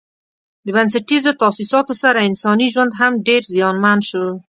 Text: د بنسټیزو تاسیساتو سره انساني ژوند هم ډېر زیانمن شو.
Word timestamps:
د 0.65 0.67
بنسټیزو 0.75 1.31
تاسیساتو 1.41 1.93
سره 2.03 2.25
انساني 2.29 2.67
ژوند 2.73 2.91
هم 2.99 3.13
ډېر 3.27 3.41
زیانمن 3.53 3.99
شو. 4.09 4.25